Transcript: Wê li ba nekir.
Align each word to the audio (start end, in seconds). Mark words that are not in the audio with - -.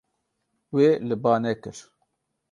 Wê 0.75 0.87
li 1.07 1.15
ba 1.23 1.33
nekir. 1.43 1.77